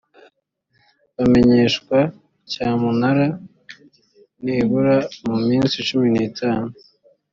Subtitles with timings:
[1.15, 1.97] bamenyeshwa
[2.51, 3.27] cyamunara
[4.43, 4.95] nibura
[5.27, 6.71] mu minsi cumi n’itanu